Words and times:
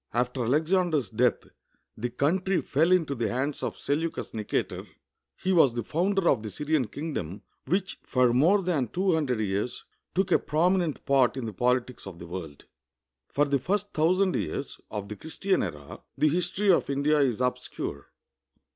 After 0.15 0.45
Alexander's 0.45 1.11
death 1.11 1.43
the 1.95 2.09
countr}^ 2.09 2.65
fell 2.65 2.91
into 2.91 3.13
the 3.13 3.29
hands 3.29 3.61
of 3.61 3.77
Seleucus 3.77 4.31
Xicator. 4.31 4.87
He 5.39 5.53
was 5.53 5.75
the 5.75 5.83
founder 5.83 6.27
of 6.27 6.41
the 6.41 6.49
SvTian 6.49 6.91
kingdom, 6.91 7.43
which 7.67 7.99
for 8.03 8.33
more 8.33 8.63
than 8.63 8.87
two 8.87 9.13
hundred 9.13 9.39
years 9.41 9.85
took 10.15 10.31
a 10.31 10.39
prominent 10.39 11.05
part 11.05 11.37
in 11.37 11.45
the 11.45 11.53
pohtics 11.53 12.07
of 12.07 12.17
the 12.17 12.25
world. 12.25 12.65
For 13.27 13.45
the 13.45 13.59
first 13.59 13.93
thousand 13.93 14.35
\'ears 14.35 14.75
of 14.89 15.07
the 15.07 15.15
Christian 15.15 15.61
era, 15.61 16.01
the 16.17 16.29
his 16.29 16.49
tor} 16.49 16.73
of 16.77 16.89
India 16.89 17.19
is 17.19 17.39
obscure. 17.39 18.07